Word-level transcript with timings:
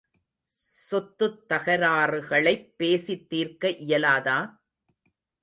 சொத்துத் 0.87 1.43
தகராறுகளைப் 1.49 2.73
பேசித் 2.75 3.29
தீர்க்க 3.29 3.69
இயலாதா? 3.79 4.37